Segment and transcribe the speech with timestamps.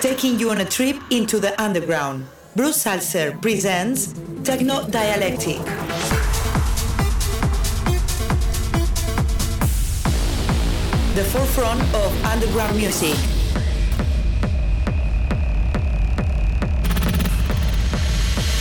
[0.00, 2.26] taking you on a trip into the underground.
[2.56, 5.58] Bruce Zalcer presents Techno Dialectic.
[11.14, 13.14] The forefront of underground music.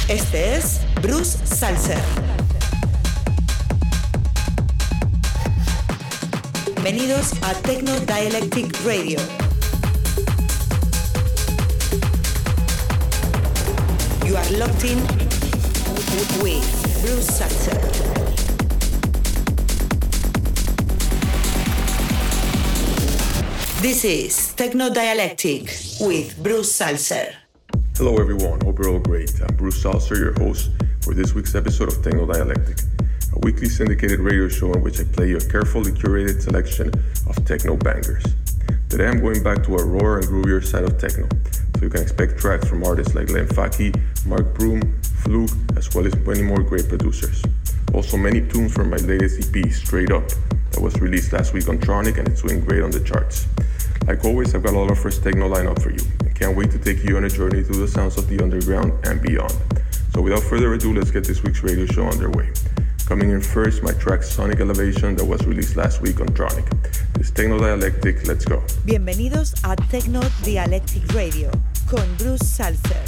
[0.10, 2.02] Este es Bruce Zalcer.
[6.76, 9.49] Bienvenidos a Techno Dialectic Radio.
[14.30, 15.00] You are locked in
[16.44, 16.62] with
[17.02, 17.82] Bruce Zalcer.
[23.82, 27.34] This is Techno Dialectic with Bruce Zalcer.
[27.98, 28.62] Hello, everyone.
[28.62, 29.32] Hope you're all great.
[29.42, 30.70] I'm Bruce Zalcer, your host
[31.02, 32.78] for this week's episode of Techno Dialectic,
[33.36, 36.92] a weekly syndicated radio show in which I play you a carefully curated selection
[37.28, 38.24] of techno bangers.
[38.90, 41.28] Today, I'm going back to a rawer and groovier side of techno,
[41.76, 44.82] so you can expect tracks from artists like Len Faki, Mark Broom,
[45.24, 47.44] Flug, as well as many more great producers.
[47.94, 50.28] Also, many tunes from my latest EP, Straight Up,
[50.72, 53.48] that was released last week on Tronic and it's doing great on the charts.
[54.08, 56.72] Like always, I've got a lot of first techno lineup for you, and can't wait
[56.72, 59.54] to take you on a journey through the sounds of the underground and beyond.
[60.14, 62.52] So without further ado, let's get this week's radio show underway.
[63.10, 66.64] Coming in first, my track Sonic Elevation that was released last week on Tronic.
[67.16, 68.62] This Techno Dialectic, let's go.
[68.86, 71.50] Bienvenidos a Techno Dialectic Radio
[71.88, 73.02] con Bruce Zalcer.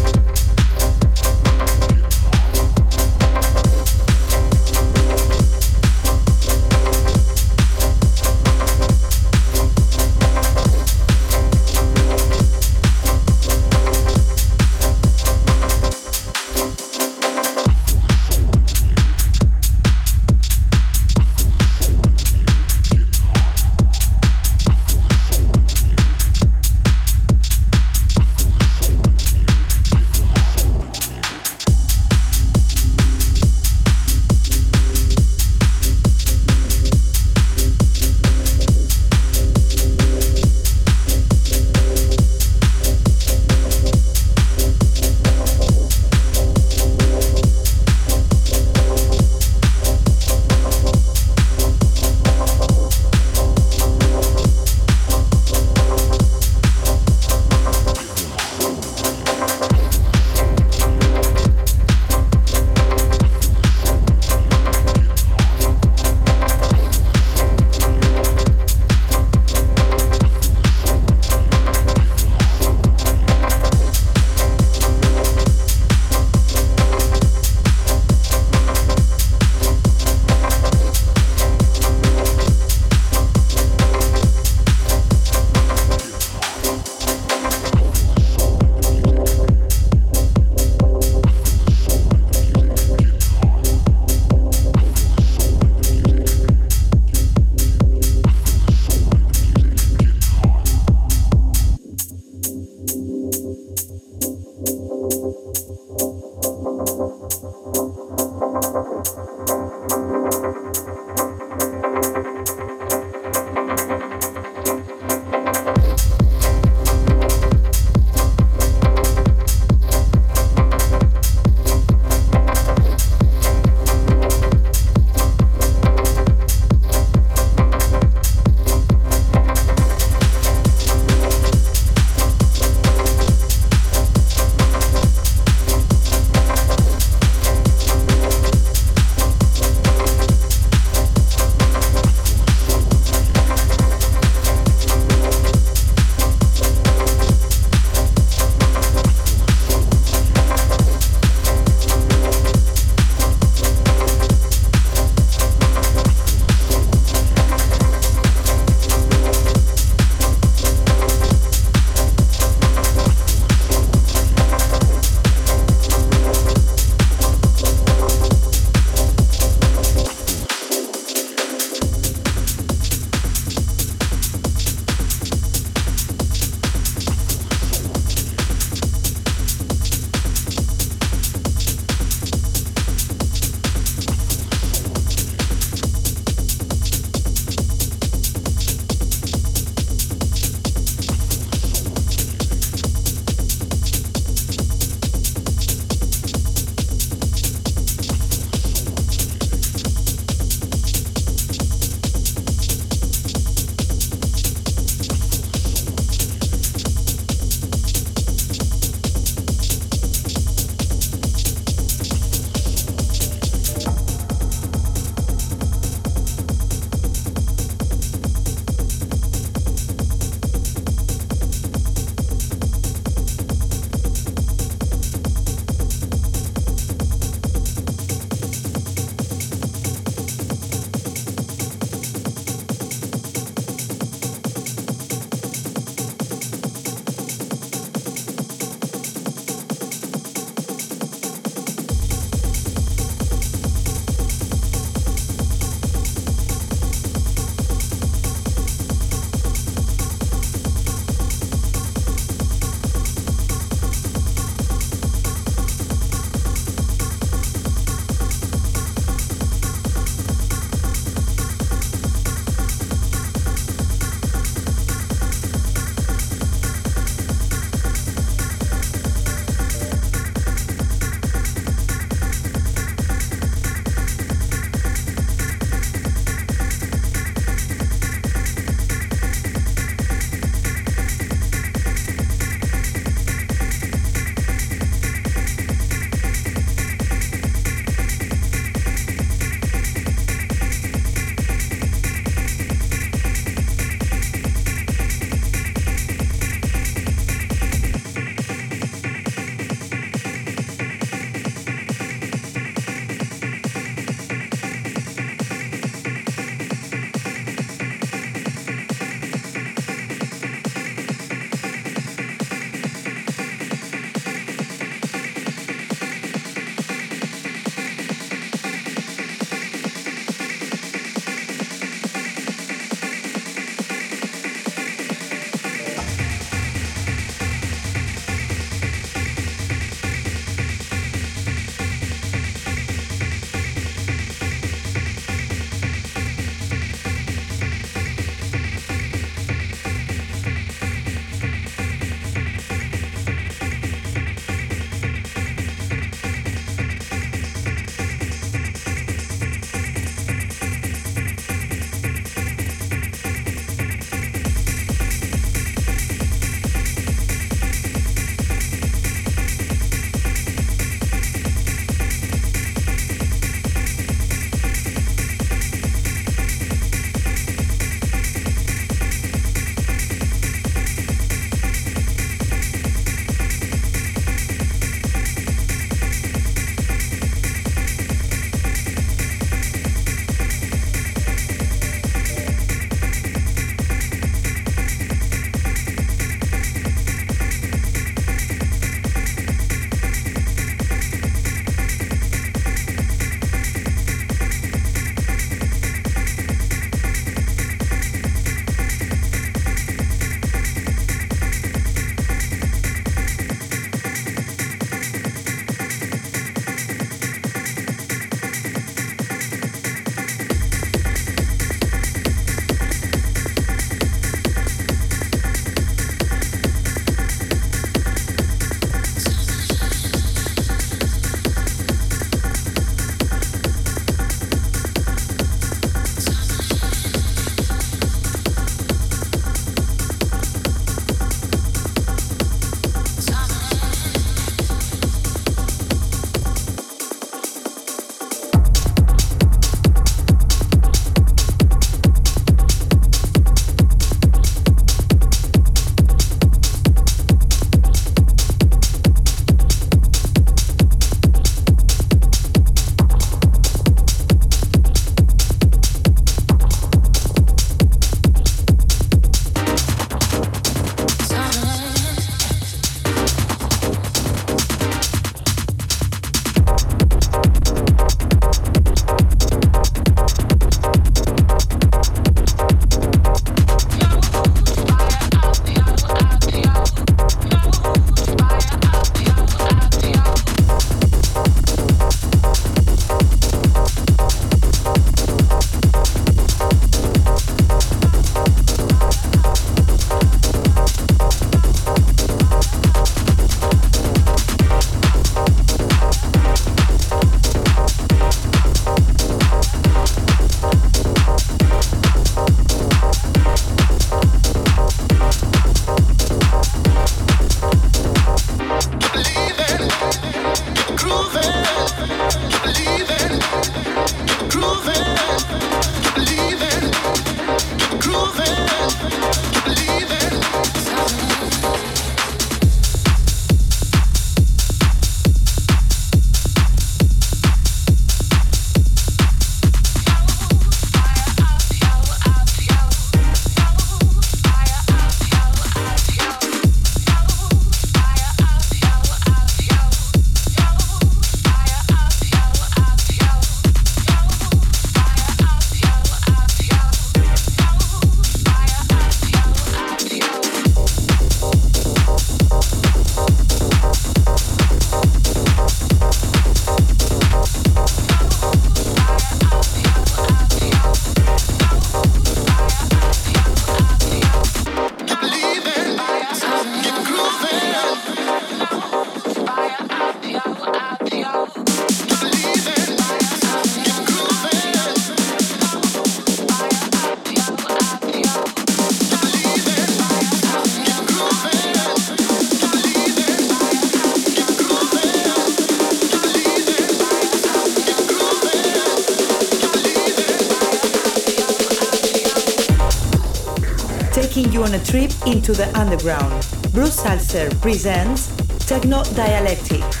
[594.91, 596.45] Trip into the underground.
[596.73, 598.27] Bruce Zalcer presents
[598.67, 600.00] Techno Dialectic.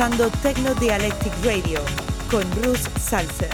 [0.00, 1.78] Escuchando Techno Dialectic Radio
[2.30, 3.49] con Bruce Salzer.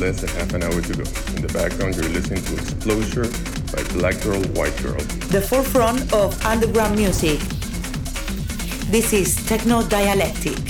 [0.00, 1.04] Less than half an hour to go.
[1.36, 3.28] In the background, you're listening to Exposure
[3.70, 4.98] by Black Girl, White Girl.
[5.28, 7.38] The forefront of underground music.
[8.90, 10.69] This is Techno Dialectic.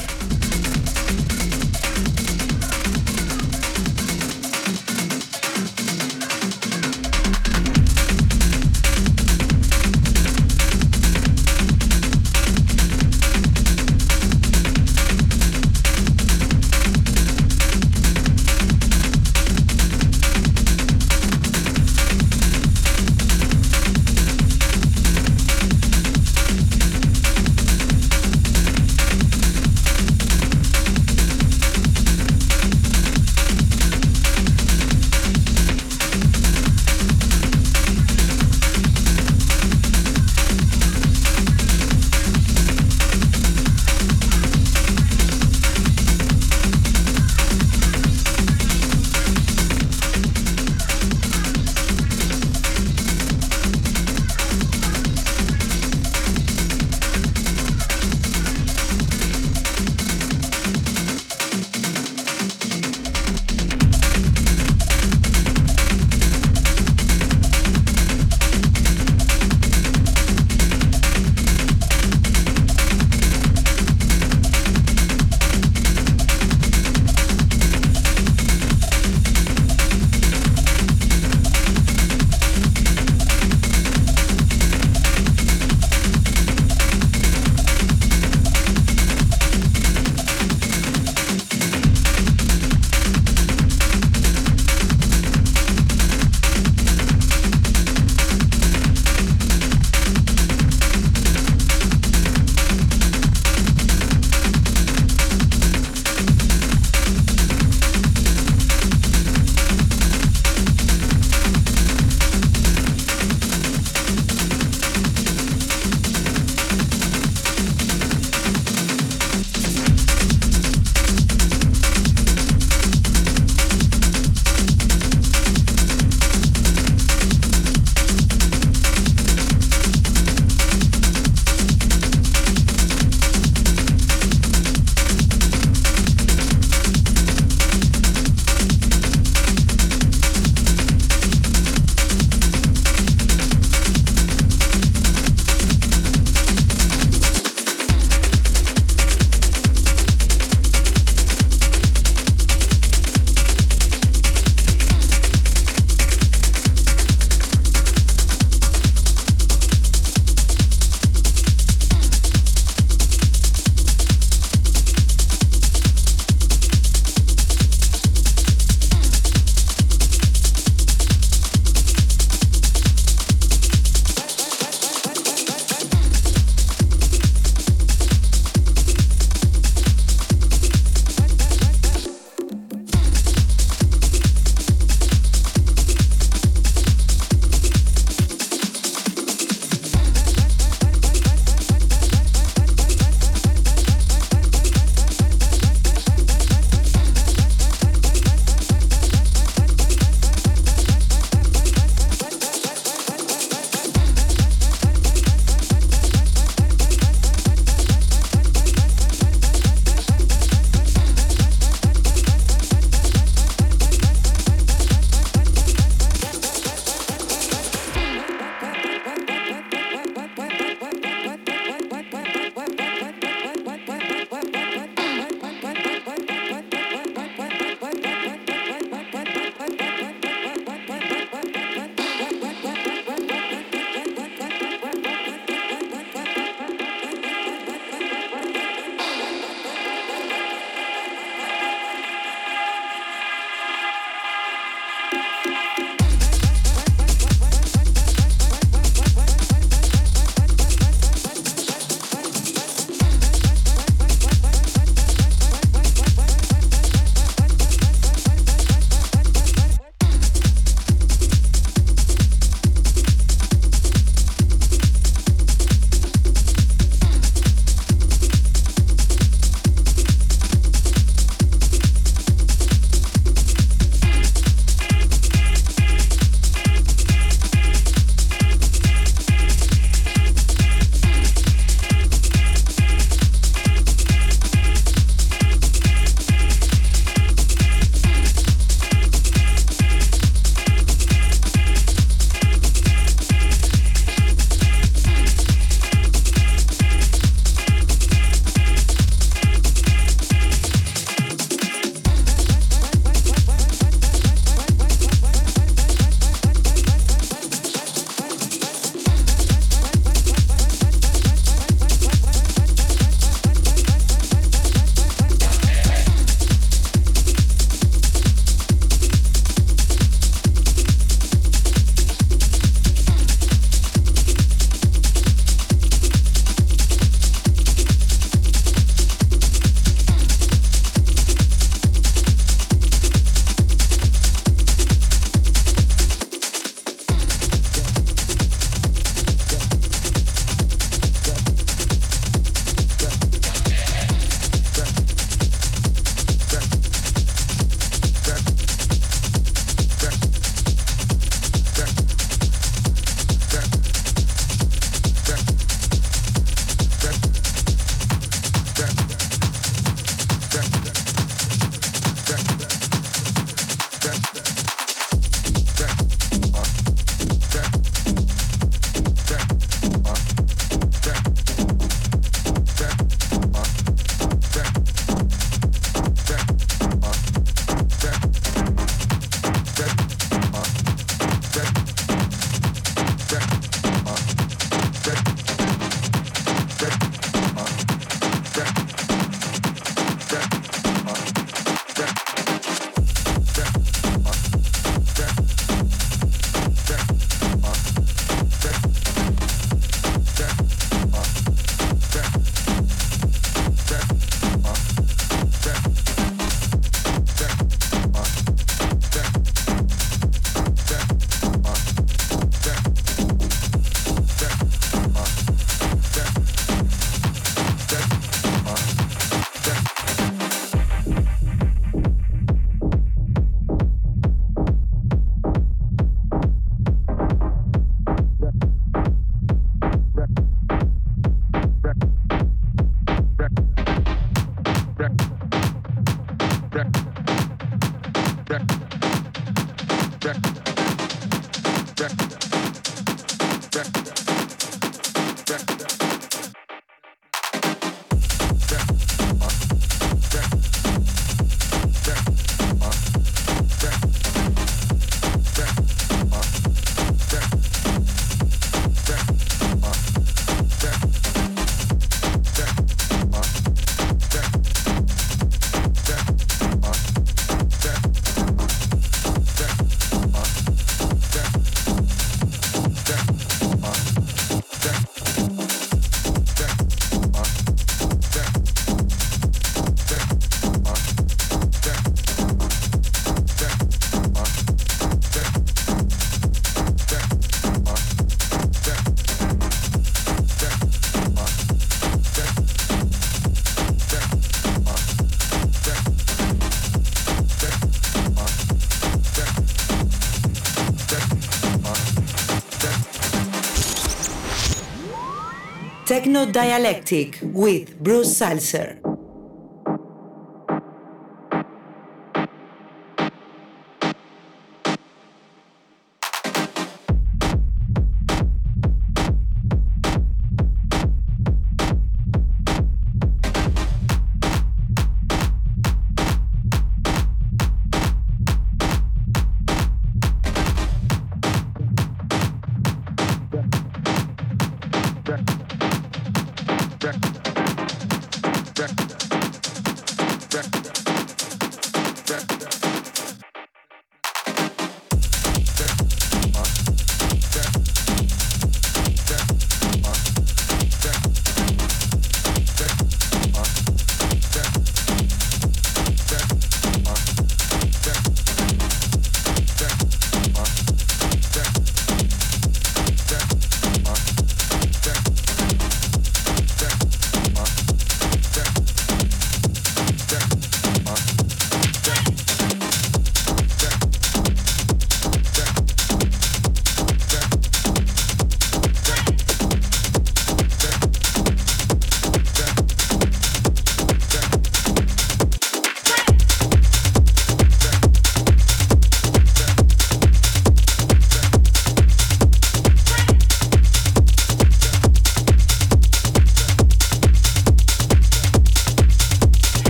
[506.21, 509.10] Techno Dialectic with Bruce Zalcer.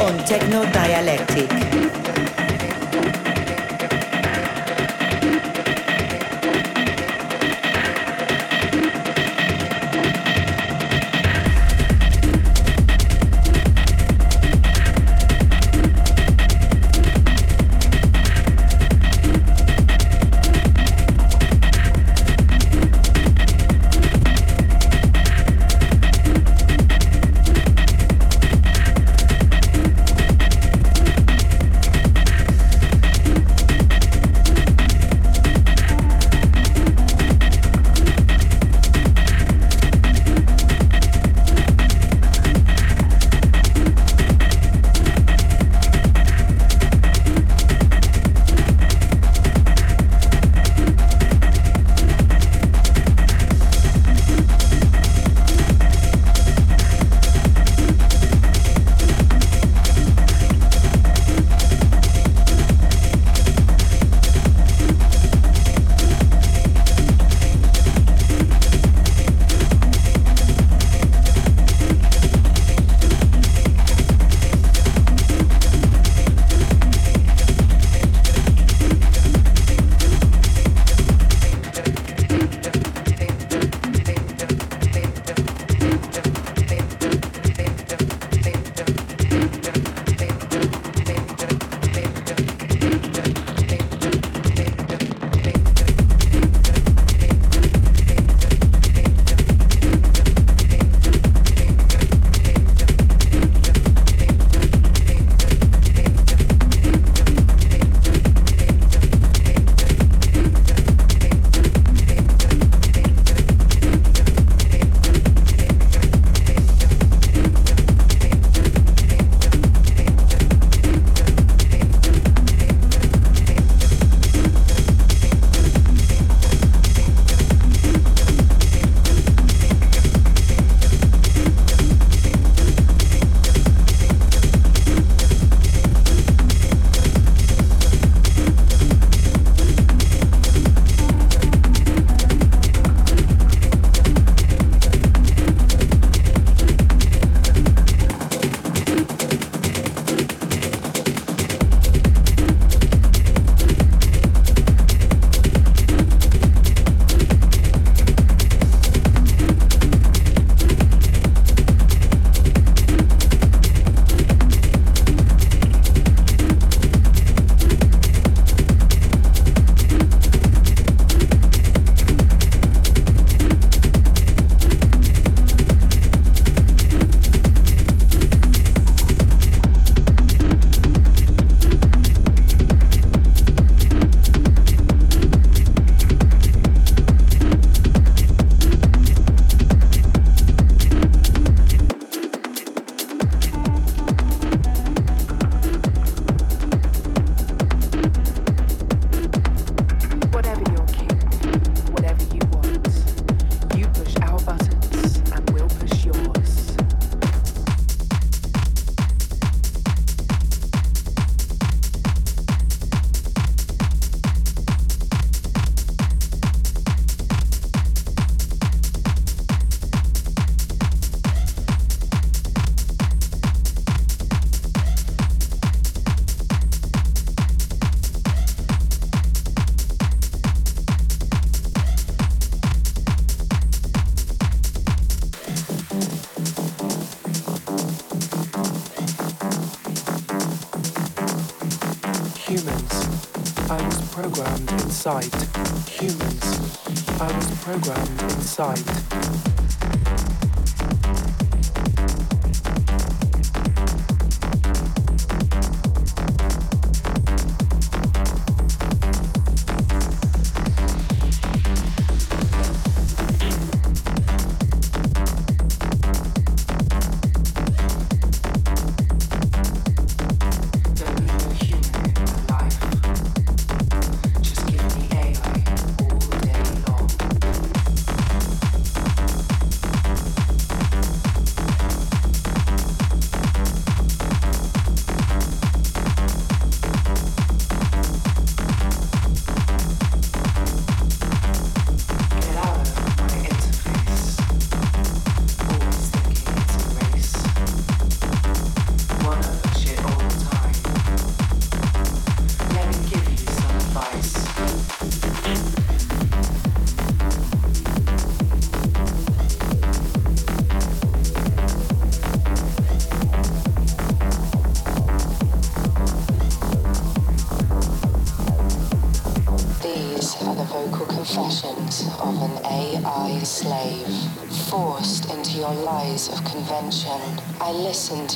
[0.00, 1.53] On Techno Dialectic.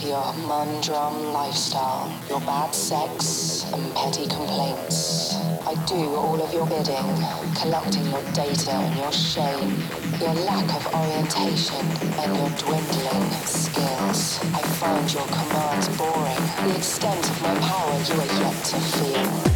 [0.09, 5.35] Your humdrum lifestyle, your bad sex and petty complaints.
[5.67, 7.05] I do all of your bidding,
[7.61, 9.77] collecting your data and your shame,
[10.19, 11.85] your lack of orientation
[12.25, 14.41] and your dwindling skills.
[14.55, 19.48] I find your commands boring, the extent of my power you are yet to feel.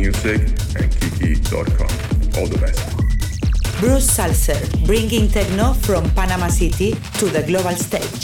[0.00, 0.40] Music,
[0.80, 1.92] and Kiki.com.
[2.36, 2.80] All the best.
[3.80, 8.19] Bruce Zalcer, bringing techno from Panama City to the global stage.